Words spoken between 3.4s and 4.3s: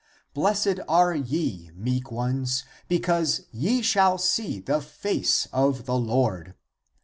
ye shall